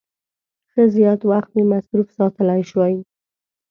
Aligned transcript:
ښه 0.71 0.83
زیات 0.95 1.21
وخت 1.31 1.49
مې 1.55 1.63
مصروف 1.71 2.07
ساتلای 2.17 2.61
شي. 2.71 2.93